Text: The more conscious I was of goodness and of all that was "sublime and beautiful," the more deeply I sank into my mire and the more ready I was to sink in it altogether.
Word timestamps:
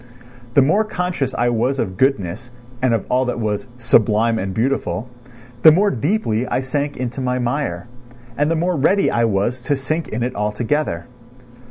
The 0.55 0.63
more 0.63 0.83
conscious 0.83 1.31
I 1.35 1.49
was 1.49 1.77
of 1.77 1.95
goodness 1.95 2.49
and 2.81 2.95
of 2.95 3.05
all 3.07 3.25
that 3.25 3.39
was 3.39 3.67
"sublime 3.77 4.39
and 4.39 4.51
beautiful," 4.51 5.07
the 5.61 5.71
more 5.71 5.91
deeply 5.91 6.47
I 6.47 6.61
sank 6.61 6.97
into 6.97 7.21
my 7.21 7.37
mire 7.37 7.85
and 8.35 8.49
the 8.49 8.55
more 8.55 8.75
ready 8.75 9.11
I 9.11 9.25
was 9.25 9.61
to 9.61 9.77
sink 9.77 10.07
in 10.07 10.23
it 10.23 10.33
altogether. 10.35 11.05